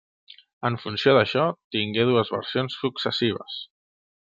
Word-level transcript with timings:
En 0.69 0.77
funció 0.85 1.13
d'això 1.19 1.45
tingué 1.77 2.09
dues 2.13 2.35
versions 2.39 2.83
successives. 2.87 3.63